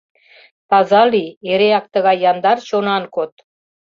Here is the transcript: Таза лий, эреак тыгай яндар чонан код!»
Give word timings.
Таза 0.69 1.03
лий, 1.11 1.29
эреак 1.51 1.85
тыгай 1.93 2.17
яндар 2.29 2.57
чонан 2.67 3.03
код!» 3.15 3.31